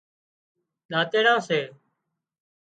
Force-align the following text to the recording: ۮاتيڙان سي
ۮاتيڙان 0.91 1.39
سي 1.47 1.59